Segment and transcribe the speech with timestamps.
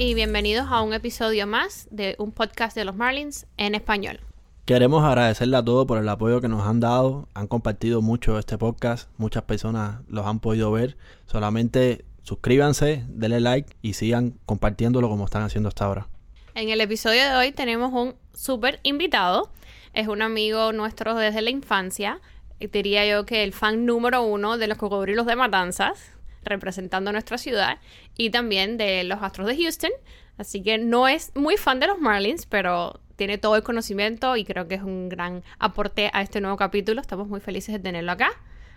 [0.00, 4.20] y bienvenidos a un episodio más de un podcast de los Marlins en español.
[4.64, 7.28] Queremos agradecerle a todos por el apoyo que nos han dado.
[7.34, 9.10] Han compartido mucho este podcast.
[9.16, 10.96] Muchas personas los han podido ver.
[11.26, 16.06] Solamente suscríbanse, denle like y sigan compartiéndolo como están haciendo hasta ahora.
[16.54, 19.50] En el episodio de hoy tenemos un súper invitado.
[19.94, 22.20] Es un amigo nuestro desde la infancia.
[22.60, 26.12] Diría yo que el fan número uno de los cocodrilos de Matanzas,
[26.44, 27.78] representando nuestra ciudad,
[28.16, 29.90] y también de los Astros de Houston.
[30.36, 34.44] Así que no es muy fan de los Marlins, pero tiene todo el conocimiento y
[34.44, 37.00] creo que es un gran aporte a este nuevo capítulo.
[37.00, 38.30] Estamos muy felices de tenerlo acá.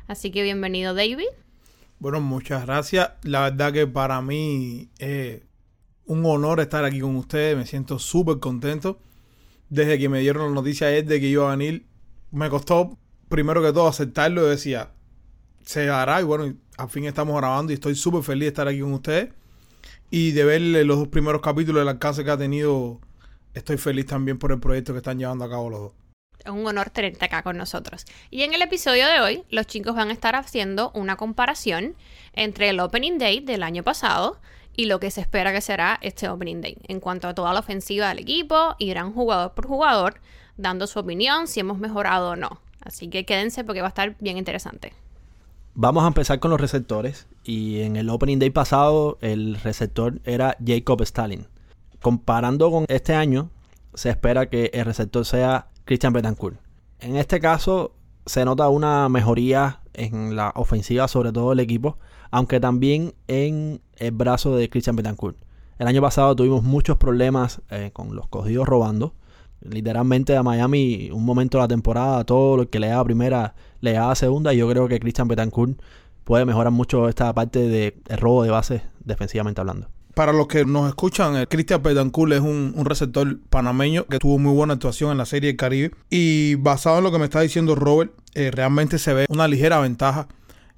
[0.08, 1.28] Así que bienvenido, David.
[2.00, 3.12] Bueno, muchas gracias.
[3.22, 5.44] La verdad que para mí es
[6.06, 7.56] un honor estar aquí con ustedes.
[7.56, 8.98] Me siento súper contento.
[9.70, 11.86] Desde que me dieron la noticia de que iba a venir,
[12.32, 12.98] me costó
[13.30, 14.42] primero que todo aceptarlo.
[14.42, 14.90] Yo decía,
[15.64, 16.20] se hará.
[16.20, 19.30] Y bueno, al fin estamos grabando y estoy súper feliz de estar aquí con ustedes.
[20.10, 23.00] Y de ver los dos primeros capítulos del alcance que ha tenido,
[23.54, 25.92] estoy feliz también por el proyecto que están llevando a cabo los dos.
[26.44, 28.06] Es un honor tenerte acá con nosotros.
[28.32, 31.96] Y en el episodio de hoy, los chicos van a estar haciendo una comparación
[32.34, 34.42] entre el Opening Day del año pasado
[34.76, 36.78] y lo que se espera que será este Opening Day.
[36.88, 40.20] En cuanto a toda la ofensiva del equipo, irán jugador por jugador
[40.58, 42.60] dando su opinión si hemos mejorado o no.
[42.82, 44.94] Así que quédense porque va a estar bien interesante.
[45.74, 47.28] Vamos a empezar con los receptores.
[47.44, 51.48] Y en el Opening Day pasado, el receptor era Jacob Stalin.
[52.02, 53.50] Comparando con este año,
[53.94, 56.58] se espera que el receptor sea Christian Betancourt.
[57.00, 57.94] En este caso
[58.26, 61.98] se nota una mejoría en la ofensiva, sobre todo el equipo,
[62.32, 65.38] aunque también en el brazo de Christian Betancourt.
[65.80, 69.14] El año pasado tuvimos muchos problemas eh, con los cogidos robando.
[69.62, 73.94] Literalmente a Miami, un momento de la temporada, todo lo que le daba primera le
[73.94, 74.54] daba segunda.
[74.54, 75.80] Y yo creo que Christian Betancourt
[76.24, 80.90] puede mejorar mucho esta parte de, robo de base defensivamente hablando para los que nos
[80.90, 85.26] escuchan, el Cristian Pedancourt es un, receptor panameño que tuvo muy buena actuación en la
[85.26, 85.92] Serie del Caribe.
[86.10, 89.80] Y basado en lo que me está diciendo Robert, eh, realmente se ve una ligera
[89.80, 90.28] ventaja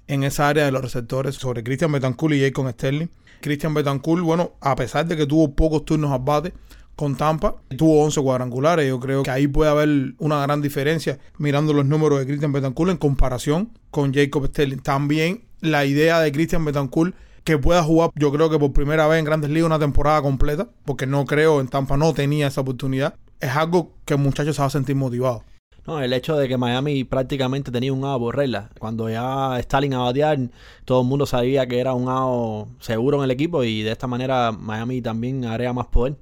[0.07, 3.07] en esa área de los receptores sobre Cristian Betancourt y Jacob Sterling.
[3.41, 6.53] Cristian Betancourt, bueno, a pesar de que tuvo pocos turnos a bate
[6.95, 8.87] con Tampa, tuvo 11 cuadrangulares.
[8.87, 12.91] Yo creo que ahí puede haber una gran diferencia mirando los números de Cristian Betancourt
[12.91, 14.79] en comparación con Jacob Sterling.
[14.79, 19.19] También la idea de Cristian Betancourt que pueda jugar, yo creo que por primera vez
[19.19, 23.15] en Grandes Ligas una temporada completa, porque no creo en Tampa no tenía esa oportunidad,
[23.39, 25.43] es algo que el muchacho se va a sentir motivado.
[25.85, 28.69] No, el hecho de que Miami prácticamente tenía un AO por regla.
[28.79, 30.39] Cuando ya Stalin a batear,
[30.85, 34.07] todo el mundo sabía que era un AO seguro en el equipo y de esta
[34.07, 36.15] manera Miami también agrega más poder.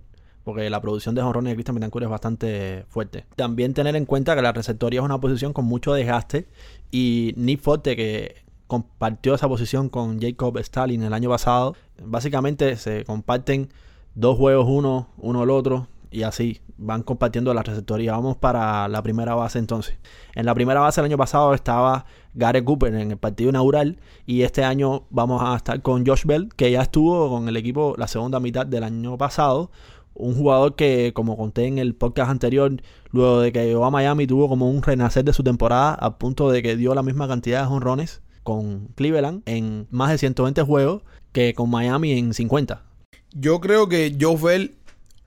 [0.44, 3.26] Porque la producción de jonrones de Cristian Betancourt es bastante fuerte.
[3.36, 6.48] También tener en cuenta que la receptoría es una posición con mucho desgaste
[6.90, 8.36] y Nick Forte, que
[8.68, 11.76] compartió esa posición con Jacob Stalin el año pasado.
[12.04, 13.70] Básicamente se comparten
[14.16, 18.12] dos juegos uno, uno el otro, y así van compartiendo la receptoría.
[18.12, 19.98] Vamos para la primera base entonces.
[20.36, 24.42] En la primera base el año pasado estaba Gareth Cooper en el partido inaugural y
[24.42, 28.08] este año vamos a estar con Josh Bell, que ya estuvo con el equipo la
[28.08, 29.72] segunda mitad del año pasado.
[30.22, 32.72] Un jugador que, como conté en el podcast anterior,
[33.12, 36.52] luego de que llegó a Miami tuvo como un renacer de su temporada, a punto
[36.52, 41.04] de que dio la misma cantidad de honrones con Cleveland en más de 120 juegos
[41.32, 42.84] que con Miami en 50.
[43.34, 44.76] Yo creo que Joe Bell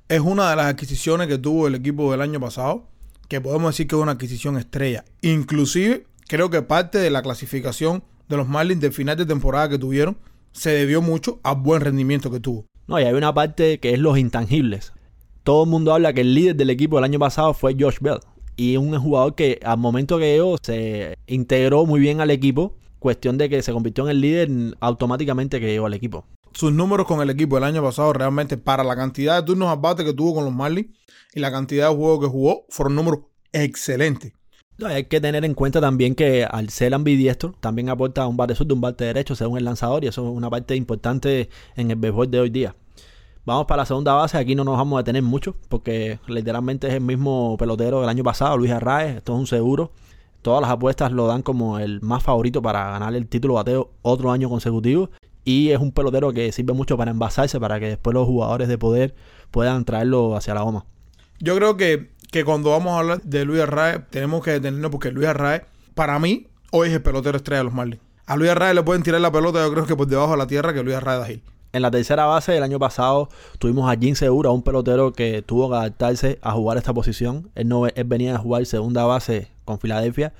[0.08, 2.86] es una de las adquisiciones que tuvo el equipo del año pasado,
[3.28, 5.04] que podemos decir que es una adquisición estrella.
[5.22, 9.78] Inclusive, creo que parte de la clasificación de los Marlins del final de temporada que
[9.78, 10.16] tuvieron
[10.52, 12.66] se debió mucho al buen rendimiento que tuvo.
[12.86, 14.92] No, y hay una parte que es los intangibles.
[15.42, 18.20] Todo el mundo habla que el líder del equipo del año pasado fue Josh Bell.
[18.56, 23.36] Y un jugador que al momento que llegó se integró muy bien al equipo cuestión
[23.36, 24.48] de que se convirtió en el líder
[24.80, 26.24] automáticamente que llegó al equipo.
[26.54, 29.76] Sus números con el equipo el año pasado realmente para la cantidad de turnos a
[29.76, 30.88] bate que tuvo con los Marlins
[31.34, 33.20] y la cantidad de juegos que jugó fueron números
[33.52, 34.32] excelentes.
[34.82, 38.66] Hay que tener en cuenta también que al ser ambidiestro también aporta un bate sur
[38.66, 41.96] de un bate derecho según el lanzador y eso es una parte importante en el
[41.96, 42.74] béisbol de hoy día.
[43.44, 46.94] Vamos para la segunda base, aquí no nos vamos a detener mucho porque literalmente es
[46.94, 49.92] el mismo pelotero del año pasado, Luis Arraez, esto es un seguro
[50.44, 54.30] Todas las apuestas lo dan como el más favorito para ganar el título bateo otro
[54.30, 55.08] año consecutivo.
[55.42, 58.76] Y es un pelotero que sirve mucho para envasarse, para que después los jugadores de
[58.76, 59.14] poder
[59.50, 60.84] puedan traerlo hacia la goma.
[61.40, 65.12] Yo creo que, que cuando vamos a hablar de Luis Arraez, tenemos que detenernos porque
[65.12, 65.62] Luis Arraez,
[65.94, 68.02] para mí, hoy es el pelotero estrella de los Marlins.
[68.26, 70.48] A Luis Arraez le pueden tirar la pelota, yo creo que por debajo de la
[70.48, 71.42] tierra, que Luis Arraez da Gil.
[71.72, 73.28] En la tercera base del año pasado
[73.60, 77.50] tuvimos a Jim Segura, un pelotero que tuvo que adaptarse a jugar esta posición.
[77.54, 80.32] Él, no, él venía a jugar segunda base con Filadelfia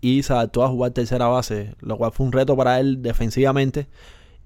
[0.00, 3.88] y se adaptó a jugar tercera base, lo cual fue un reto para él defensivamente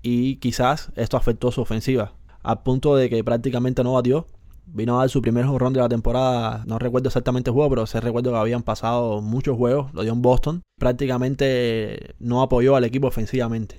[0.00, 2.14] y quizás esto afectó su ofensiva.
[2.42, 4.26] al punto de que prácticamente no batió.
[4.66, 7.86] Vino a dar su primer jonrón de la temporada, no recuerdo exactamente el juego, pero
[7.86, 10.62] se recuerdo que habían pasado muchos juegos, lo dio en Boston.
[10.78, 13.78] Prácticamente no apoyó al equipo ofensivamente.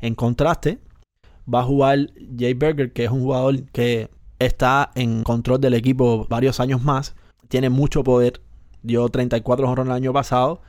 [0.00, 0.78] En contraste,
[1.52, 6.26] va a jugar Jay Berger, que es un jugador que está en control del equipo
[6.28, 7.14] varios años más,
[7.48, 8.40] tiene mucho poder,
[8.82, 10.60] dio 34 jonrones el año pasado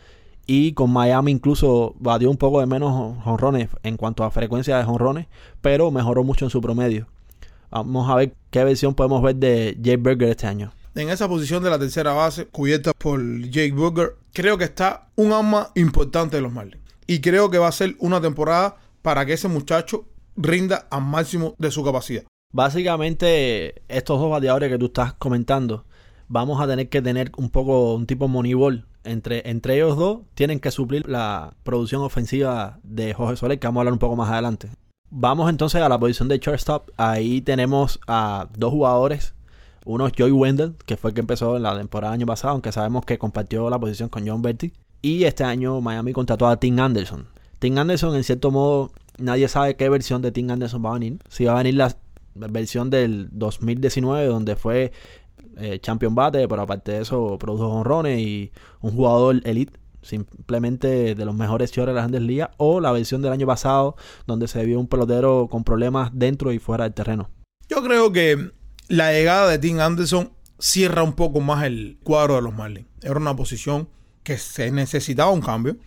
[0.45, 4.85] y con Miami incluso batió un poco de menos jonrones en cuanto a frecuencia de
[4.85, 5.27] jonrones,
[5.61, 7.07] pero mejoró mucho en su promedio.
[7.69, 10.71] Vamos a ver qué versión podemos ver de Jake Berger este año.
[10.95, 15.31] En esa posición de la tercera base, cubierta por Jake Berger, creo que está un
[15.31, 16.81] arma importante de los Marlins.
[17.05, 20.05] Y creo que va a ser una temporada para que ese muchacho
[20.35, 22.23] rinda al máximo de su capacidad.
[22.51, 25.85] Básicamente, estos dos bateadores que tú estás comentando,
[26.27, 28.85] vamos a tener que tener un poco un tipo moneyball.
[29.03, 33.79] Entre, entre ellos dos tienen que suplir la producción ofensiva de Jorge Soler, que vamos
[33.79, 34.69] a hablar un poco más adelante.
[35.09, 36.89] Vamos entonces a la posición de shortstop.
[36.97, 39.33] Ahí tenemos a dos jugadores.
[39.85, 42.73] Uno es Joey Wendell, que fue el que empezó en la temporada año pasado, aunque
[42.73, 44.73] sabemos que compartió la posición con John Berti.
[45.01, 47.27] Y este año Miami contrató a Tim Anderson.
[47.59, 51.19] Tim Anderson, en cierto modo, nadie sabe qué versión de Tim Anderson va a venir.
[51.29, 51.95] Si va a venir la
[52.35, 54.91] versión del 2019, donde fue
[55.57, 58.51] eh, champion bate, pero aparte de eso produjo honrones y
[58.81, 59.73] un jugador elite
[60.07, 63.95] simplemente de los mejores shorts de las grandes ligas, o la versión del año pasado,
[64.25, 67.29] donde se vio un pelotero con problemas dentro y fuera del terreno.
[67.69, 68.51] Yo creo que
[68.87, 72.87] la llegada de Tim Anderson cierra un poco más el cuadro de los Marlins.
[73.01, 73.89] Era una posición
[74.23, 75.77] que se necesitaba un cambio.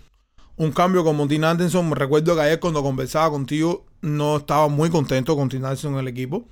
[0.56, 1.88] Un cambio como Tim Anderson.
[1.88, 6.00] Me recuerdo que ayer cuando conversaba contigo no estaba muy contento con Tim Anderson en
[6.00, 6.44] el equipo.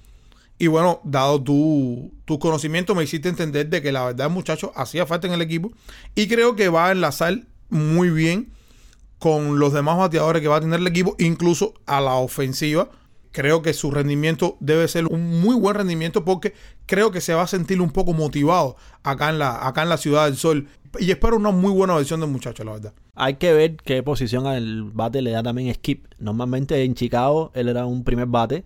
[0.59, 5.07] Y bueno, dado tu, tu conocimiento, me hiciste entender de que la verdad, muchacho, hacía
[5.07, 5.73] falta en el equipo.
[6.15, 8.53] Y creo que va a enlazar muy bien
[9.19, 12.89] con los demás bateadores que va a tener el equipo, incluso a la ofensiva.
[13.31, 16.55] Creo que su rendimiento debe ser un muy buen rendimiento porque
[16.87, 19.99] creo que se va a sentir un poco motivado acá en la, acá en la
[19.99, 20.69] Ciudad del Sol.
[20.99, 22.95] Y espero una muy buena versión del muchacho, la verdad.
[23.15, 26.07] Hay que ver qué posición al bate le da también Skip.
[26.19, 28.65] Normalmente en Chicago él era un primer bate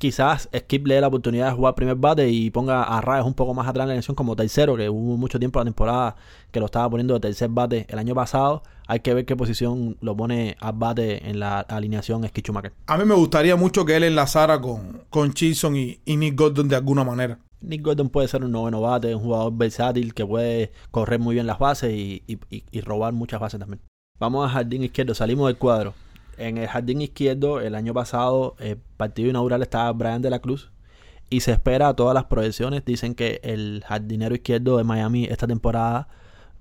[0.00, 3.34] quizás Skip le dé la oportunidad de jugar primer bate y ponga a Rayos un
[3.34, 6.16] poco más atrás en la elección como tercero, que hubo mucho tiempo la temporada
[6.50, 8.62] que lo estaba poniendo de tercer bate el año pasado.
[8.88, 12.72] Hay que ver qué posición lo pone a bate en la alineación Skip Schumacher.
[12.86, 16.76] A mí me gustaría mucho que él enlazara con, con Chilson y, Nick Gordon de
[16.76, 17.38] alguna manera.
[17.60, 21.46] Nick Gordon puede ser un noveno bate, un jugador versátil que puede correr muy bien
[21.46, 23.82] las bases y, y robar muchas bases también.
[24.18, 25.92] Vamos al jardín izquierdo, salimos del cuadro.
[26.40, 30.72] En el jardín izquierdo, el año pasado, el partido inaugural estaba Brian de la Cruz.
[31.28, 36.08] Y se espera, todas las proyecciones dicen que el jardinero izquierdo de Miami esta temporada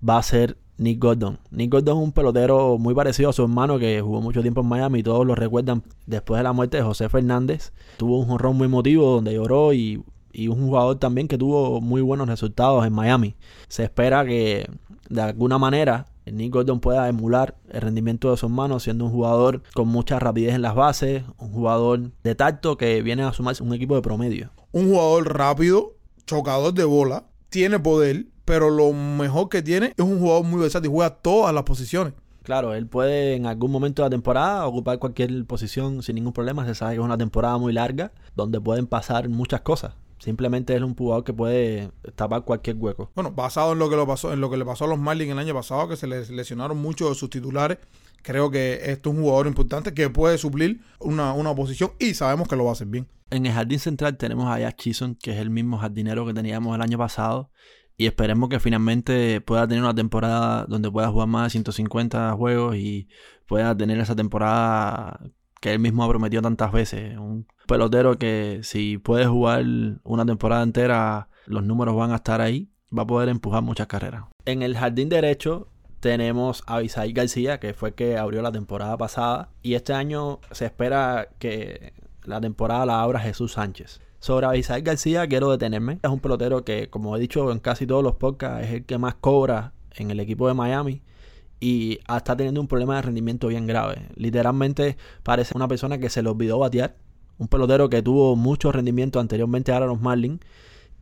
[0.08, 1.40] va a ser Nick Gordon.
[1.50, 4.68] Nick Gordon es un pelotero muy parecido a su hermano que jugó mucho tiempo en
[4.68, 5.02] Miami.
[5.02, 7.72] Todos lo recuerdan después de la muerte de José Fernández.
[7.96, 10.04] Tuvo un jonrón muy emotivo donde lloró y,
[10.34, 13.38] y un jugador también que tuvo muy buenos resultados en Miami.
[13.70, 14.70] Se espera que
[15.08, 19.64] de alguna manera Nick Gordon pueda emular el rendimiento de sus manos, siendo un jugador
[19.74, 23.74] con mucha rapidez en las bases, un jugador de tacto que viene a sumarse un
[23.74, 24.52] equipo de promedio.
[24.72, 25.96] Un jugador rápido,
[26.26, 30.92] chocador de bola, tiene poder, pero lo mejor que tiene es un jugador muy versátil,
[30.92, 32.14] juega todas las posiciones.
[32.44, 36.66] Claro, él puede en algún momento de la temporada ocupar cualquier posición sin ningún problema.
[36.66, 39.94] Se sabe que es una temporada muy larga donde pueden pasar muchas cosas.
[40.20, 43.10] Simplemente es un jugador que puede tapar cualquier hueco.
[43.16, 45.32] Bueno, basado en lo que lo pasó, en lo que le pasó a los Marlins
[45.32, 47.78] el año pasado, que se les lesionaron muchos de sus titulares,
[48.22, 52.48] creo que esto es un jugador importante que puede suplir una, una posición y sabemos
[52.50, 53.08] que lo va a hacer bien.
[53.32, 56.76] En el jardín central tenemos a Jack Chison, que es el mismo jardinero que teníamos
[56.76, 57.52] el año pasado.
[57.96, 62.76] Y esperemos que finalmente pueda tener una temporada donde pueda jugar más de 150 juegos
[62.78, 63.10] y
[63.46, 65.20] pueda tener esa temporada
[65.60, 67.18] que él mismo ha prometido tantas veces.
[67.18, 69.64] Un pelotero que si puede jugar
[70.04, 74.26] una temporada entera, los números van a estar ahí, va a poder empujar muchas carreras.
[74.46, 75.68] En el jardín derecho
[76.00, 80.40] tenemos a Isai García, que fue el que abrió la temporada pasada, y este año
[80.52, 84.02] se espera que la temporada la abra Jesús Sánchez.
[84.20, 86.00] Sobre Isai García quiero detenerme.
[86.04, 88.98] Es un pelotero que, como he dicho en casi todos los podcasts, es el que
[88.98, 91.02] más cobra en el equipo de Miami
[91.60, 94.08] y está teniendo un problema de rendimiento bien grave.
[94.16, 96.96] Literalmente parece una persona que se le olvidó batear.
[97.38, 100.40] Un pelotero que tuvo mucho rendimiento anteriormente a los Marlins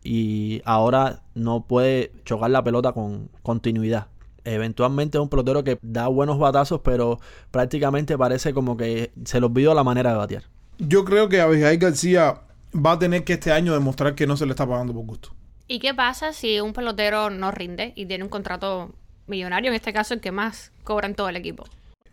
[0.04, 4.08] y ahora no puede chocar la pelota con continuidad.
[4.44, 7.20] Eventualmente es un pelotero que da buenos batazos, pero
[7.52, 10.44] prácticamente parece como que se le olvidó la manera de batear.
[10.80, 12.42] Yo creo que Abigail García
[12.74, 15.30] va a tener que este año demostrar que no se le está pagando por gusto.
[15.68, 18.92] ¿Y qué pasa si un pelotero no rinde y tiene un contrato
[19.28, 21.66] millonario, en este caso el que más cobran todo el equipo.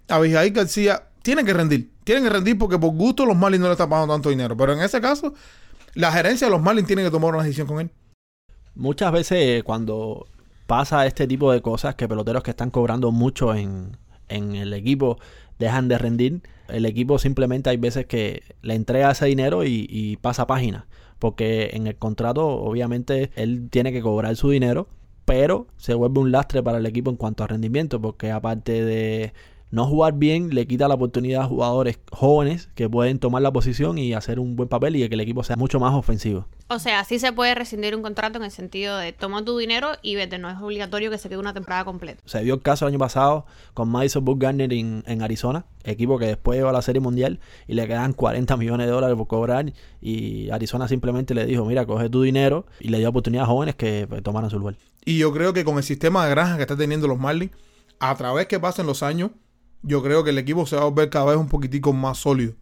[0.09, 1.91] Abigail García tiene que rendir.
[2.05, 4.57] Tiene que rendir porque por gusto los Marlins no le están pagando tanto dinero.
[4.57, 5.35] Pero en ese caso,
[5.95, 7.91] La gerencia de los Marlins tiene que tomar una decisión con él.
[8.75, 10.27] Muchas veces cuando
[10.67, 13.97] pasa este tipo de cosas, que peloteros que están cobrando mucho en,
[14.29, 15.19] en el equipo
[15.59, 20.17] dejan de rendir, el equipo simplemente hay veces que le entrega ese dinero y, y
[20.17, 20.87] pasa página.
[21.21, 24.89] Porque en el contrato, obviamente, él tiene que cobrar su dinero,
[25.25, 29.33] pero se vuelve un lastre para el equipo en cuanto a rendimiento, porque aparte de
[29.75, 33.99] no jugar bien le quita la oportunidad a jugadores jóvenes que pueden tomar la posición
[33.99, 36.47] y hacer un buen papel y que el equipo sea mucho más ofensivo.
[36.69, 39.89] O sea, sí se puede rescindir un contrato en el sentido de toma tu dinero
[40.01, 42.23] y vete, no es obligatorio que se quede una temporada completa.
[42.25, 46.27] Se vio el caso el año pasado con Madison Bumgarner en, en Arizona, equipo que
[46.27, 49.73] después llegó a la Serie Mundial y le quedan 40 millones de dólares por cobrar
[50.01, 53.75] y Arizona simplemente le dijo, mira, coge tu dinero y le dio oportunidad a jóvenes
[53.75, 54.77] que pues, tomaran su lugar.
[55.05, 57.53] Y yo creo que con el sistema de granja que está teniendo los Marlins,
[58.01, 59.31] a través que pasen los años,
[59.83, 62.55] yo creo que el equipo se va a volver cada vez un poquitico más sólido.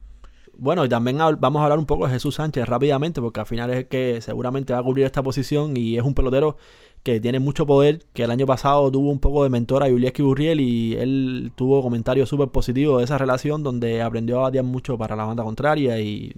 [0.55, 3.71] Bueno, y también vamos a hablar un poco de Jesús Sánchez rápidamente, porque al final
[3.71, 6.57] es el que seguramente va a cubrir esta posición y es un pelotero
[7.03, 10.23] que tiene mucho poder, que el año pasado tuvo un poco de mentor a Julieski
[10.23, 14.99] Burriel y él tuvo comentarios súper positivos de esa relación donde aprendió a batear mucho
[14.99, 16.33] para la banda contraria y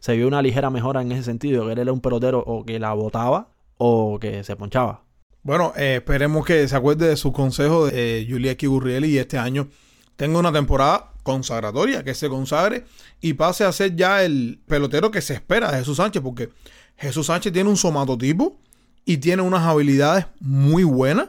[0.00, 2.78] se vio una ligera mejora en ese sentido, que él era un pelotero o que
[2.78, 5.03] la botaba o que se ponchaba.
[5.44, 9.68] Bueno, eh, esperemos que se acuerde de su consejo de eh, Burriel y este año
[10.16, 12.86] tenga una temporada consagratoria, que se consagre
[13.20, 16.48] y pase a ser ya el pelotero que se espera de Jesús Sánchez, porque
[16.96, 18.56] Jesús Sánchez tiene un somatotipo
[19.04, 21.28] y tiene unas habilidades muy buenas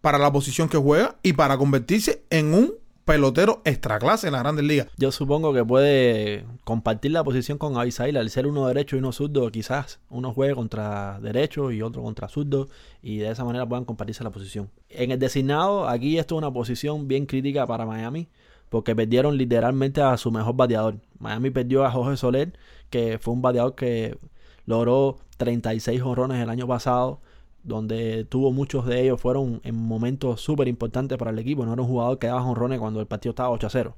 [0.00, 2.74] para la posición que juega y para convertirse en un
[3.04, 4.88] pelotero extra clase en la grandes ligas.
[4.96, 9.12] Yo supongo que puede compartir la posición con Avisail al ser uno derecho y uno
[9.12, 12.68] zurdo, quizás uno juegue contra derecho y otro contra zurdo
[13.02, 14.70] y de esa manera puedan compartirse la posición.
[14.88, 18.28] En el designado, aquí esto es una posición bien crítica para Miami
[18.70, 20.96] porque perdieron literalmente a su mejor bateador.
[21.18, 22.58] Miami perdió a Jorge Soler,
[22.90, 24.16] que fue un bateador que
[24.66, 27.20] logró 36 honrones el año pasado
[27.64, 31.64] donde tuvo muchos de ellos fueron en momentos súper importantes para el equipo.
[31.64, 33.96] No era un jugador que daba honrones cuando el partido estaba 8 a 0.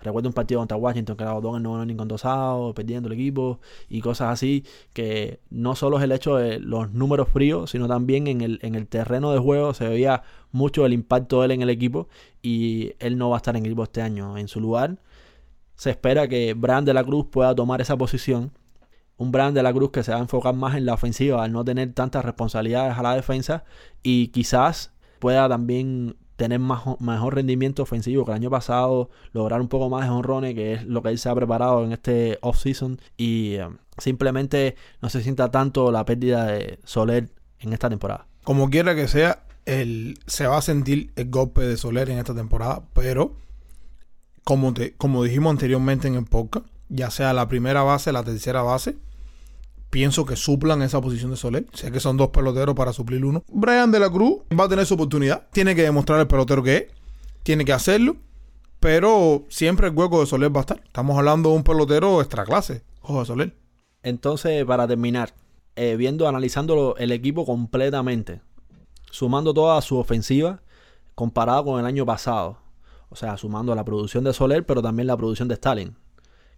[0.00, 3.60] Recuerdo un partido contra Washington que era dos en noveno con dosado, perdiendo el equipo
[3.88, 8.26] y cosas así, que no solo es el hecho de los números fríos, sino también
[8.26, 10.22] en el, en el terreno de juego se veía
[10.52, 12.08] mucho el impacto de él en el equipo
[12.42, 14.36] y él no va a estar en el equipo este año.
[14.36, 14.98] En su lugar,
[15.74, 18.52] se espera que Brand de la Cruz pueda tomar esa posición
[19.16, 21.52] un Brand de la Cruz que se va a enfocar más en la ofensiva al
[21.52, 23.64] no tener tantas responsabilidades a la defensa
[24.02, 29.68] y quizás pueda también tener más, mejor rendimiento ofensivo que el año pasado, lograr un
[29.68, 33.00] poco más de honrones, que es lo que él se ha preparado en este off-season
[33.16, 33.68] y eh,
[33.98, 37.30] simplemente no se sienta tanto la pérdida de Soler
[37.60, 38.26] en esta temporada.
[38.44, 42.34] Como quiera que sea, el, se va a sentir el golpe de Soler en esta
[42.34, 43.34] temporada, pero
[44.44, 48.62] como, te, como dijimos anteriormente en el podcast, ya sea la primera base, la tercera
[48.62, 48.96] base,
[49.90, 51.66] pienso que suplan esa posición de Soler.
[51.72, 53.42] Sé que son dos peloteros para suplir uno.
[53.48, 55.46] Brian de la Cruz va a tener su oportunidad.
[55.52, 56.86] Tiene que demostrar el pelotero que es.
[57.42, 58.16] Tiene que hacerlo.
[58.80, 60.80] Pero siempre el hueco de Soler va a estar.
[60.84, 62.82] Estamos hablando de un pelotero extra clase.
[63.00, 63.56] Ojo de Soler.
[64.02, 65.34] Entonces, para terminar,
[65.76, 68.42] eh, viendo, analizando el equipo completamente,
[69.10, 70.60] sumando toda su ofensiva
[71.14, 72.58] comparado con el año pasado.
[73.08, 75.96] O sea, sumando la producción de Soler, pero también la producción de Stalin.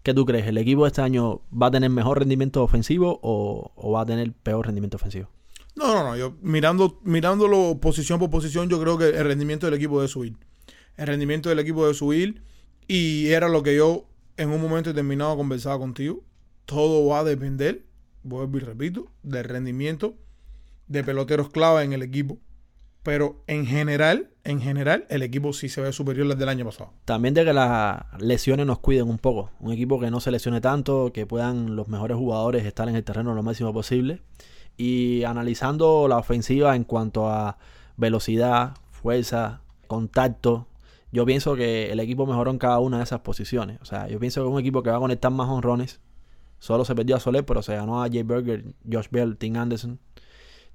[0.02, 0.46] ¿Qué tú crees?
[0.46, 4.66] ¿El equipo este año va a tener mejor rendimiento ofensivo o, va a tener peor
[4.66, 5.28] rendimiento ofensivo?
[5.74, 6.36] No, no, no.
[6.42, 10.36] Mirando, mirándolo posición por posición, yo creo que el rendimiento del equipo debe subir.
[10.96, 12.42] El rendimiento del equipo debe subir.
[12.86, 16.24] Y era lo que yo en un momento determinado conversaba contigo.
[16.64, 17.84] Todo va a depender,
[18.22, 20.14] vuelvo y repito, del rendimiento
[20.86, 22.38] de peloteros clave en el equipo.
[23.08, 26.92] Pero en general, en general, el equipo sí se ve superior al del año pasado.
[27.06, 29.50] También de que las lesiones nos cuiden un poco.
[29.60, 33.04] Un equipo que no se lesione tanto, que puedan los mejores jugadores estar en el
[33.04, 34.20] terreno lo máximo posible.
[34.76, 37.56] Y analizando la ofensiva en cuanto a
[37.96, 40.66] velocidad, fuerza, contacto,
[41.10, 43.80] yo pienso que el equipo mejoró en cada una de esas posiciones.
[43.80, 45.98] O sea, yo pienso que es un equipo que va a conectar más honrones.
[46.58, 49.98] Solo se perdió a Soler, pero se ganó a Jay Berger, Josh Bell, Tim Anderson.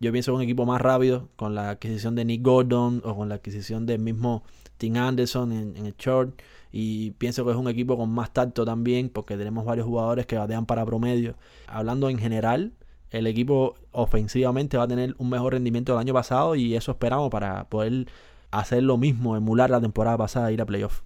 [0.04, 3.30] Yo pienso que un equipo más rápido con la adquisición de Nick Gordon o con
[3.30, 4.44] la adquisición del mismo
[4.78, 6.42] Tim Anderson en, el short.
[6.74, 10.38] Y pienso que es un equipo con más tacto también porque tenemos varios jugadores que
[10.38, 11.38] batean para promedio.
[11.68, 12.74] Hablando en general,
[13.12, 17.30] el equipo ofensivamente va a tener un mejor rendimiento del año pasado y eso esperamos
[17.30, 18.08] para poder
[18.52, 21.04] hacer lo mismo, emular la temporada pasada, ir a playoff.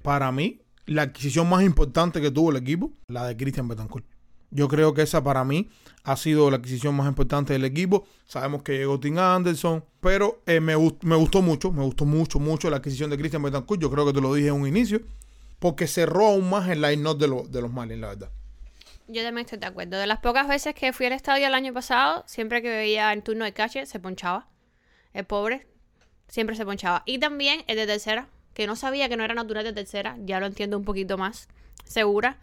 [0.00, 4.06] Para mí, la adquisición más importante que tuvo el equipo, la de Christian Betancourt.
[4.50, 5.68] Yo creo que esa para mí
[6.04, 8.06] ha sido la adquisición más importante del equipo.
[8.26, 12.70] Sabemos que llegó Tim Anderson, pero eh, me, me, gustó mucho, me gustó mucho, mucho
[12.70, 13.80] la adquisición de Christian Betancourt.
[13.80, 15.00] Yo creo que te lo dije en un inicio,
[15.58, 18.30] porque cerró aún más el line-up de, de los Marlins, la verdad.
[19.06, 19.96] Yo también estoy de acuerdo.
[19.96, 23.22] De las pocas veces que fui al estadio el año pasado, siempre que veía el
[23.22, 24.48] turno de cache, se ponchaba.
[25.14, 25.66] El pobre
[26.28, 27.02] siempre se ponchaba.
[27.06, 30.40] Y también el de tercera, que no sabía que no era natural de tercera, ya
[30.40, 31.48] lo entiendo un poquito más
[31.84, 32.38] segura.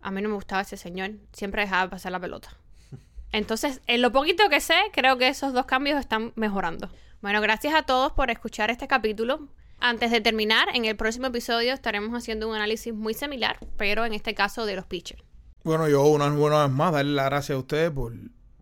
[0.00, 2.56] A mí no me gustaba ese señor, siempre dejaba pasar la pelota.
[3.32, 6.90] Entonces, en lo poquito que sé, creo que esos dos cambios están mejorando.
[7.22, 9.48] Bueno, gracias a todos por escuchar este capítulo.
[9.78, 14.12] Antes de terminar, en el próximo episodio estaremos haciendo un análisis muy similar, pero en
[14.12, 15.22] este caso de los pitchers.
[15.64, 18.14] Bueno, yo una, una vez más darle las gracias a ustedes por,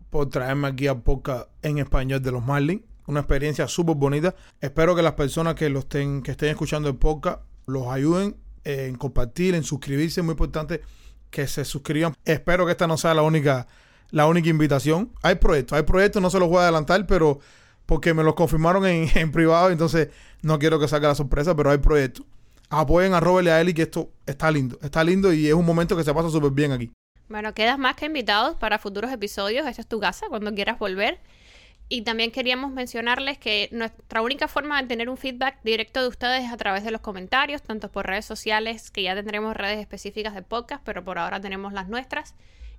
[0.09, 2.83] por traerme aquí a podcast en español de los Marlins.
[3.05, 4.35] Una experiencia súper bonita.
[4.61, 8.95] Espero que las personas que, lo estén, que estén escuchando el podcast los ayuden en
[8.95, 10.21] compartir, en suscribirse.
[10.21, 10.81] Muy importante
[11.29, 12.15] que se suscriban.
[12.25, 13.67] Espero que esta no sea la única,
[14.11, 15.11] la única invitación.
[15.21, 17.39] Hay proyectos, hay proyectos, no se los voy a adelantar, pero
[17.85, 20.09] porque me los confirmaron en, en privado, entonces
[20.41, 22.25] no quiero que salga la sorpresa, pero hay proyectos.
[22.69, 25.65] Apoyen a Robert y a Eli, que esto está lindo, está lindo y es un
[25.65, 26.91] momento que se pasa súper bien aquí.
[27.29, 29.67] Bueno, quedas más que invitados para futuros episodios.
[29.67, 31.19] Esta es tu casa cuando quieras volver.
[31.91, 36.45] Y también queríamos mencionarles que nuestra única forma de tener un feedback directo de ustedes
[36.45, 40.35] es a través de los comentarios, tanto por redes sociales, que ya tendremos redes específicas
[40.35, 42.35] de podcast, pero por ahora tenemos las nuestras,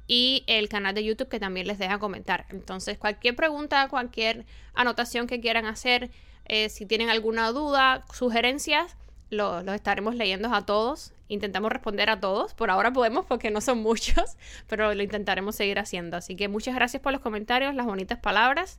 [0.07, 2.47] y el canal de YouTube que también les deja comentar.
[2.50, 6.11] Entonces, cualquier pregunta, cualquier anotación que quieran hacer,
[6.47, 8.97] eh, si tienen alguna duda, sugerencias,
[9.31, 11.12] los lo estaremos leyendo a todos.
[11.26, 12.55] Intentamos responder a todos.
[12.55, 14.37] Por ahora podemos porque no son muchos,
[14.69, 16.17] pero lo intentaremos seguir haciendo.
[16.17, 18.79] Así que muchas gracias por los comentarios, las bonitas palabras